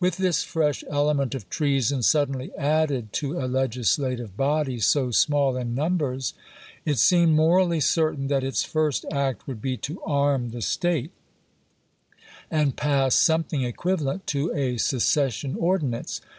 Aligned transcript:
With 0.00 0.18
this 0.18 0.42
fresh 0.42 0.84
element 0.90 1.34
of 1.34 1.48
treason 1.48 2.02
suddenly 2.02 2.54
added 2.58 3.10
to 3.14 3.40
a 3.42 3.48
legislative 3.48 4.36
body 4.36 4.78
so 4.80 5.10
small 5.12 5.56
in 5.56 5.74
numbers, 5.74 6.34
it 6.84 6.98
seemed 6.98 7.34
morally 7.36 7.80
certain 7.80 8.26
that 8.26 8.44
its 8.44 8.64
first 8.64 9.06
act 9.10 9.46
would 9.48 9.62
be 9.62 9.78
to 9.78 10.02
arm 10.02 10.50
the 10.50 10.60
State, 10.60 11.12
and 12.50 12.76
pass 12.76 13.14
something 13.14 13.62
equivalent 13.62 14.26
to 14.26 14.52
a 14.54 14.76
secession 14.76 15.56
ordinance. 15.58 16.20